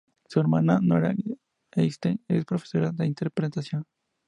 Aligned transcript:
Su 0.29 0.39
hermana, 0.39 0.79
Nora 0.81 1.13
Eckstein, 1.75 2.23
es 2.27 2.43
profesora 2.43 2.91
de 2.91 3.05
interpretación. 3.05 3.85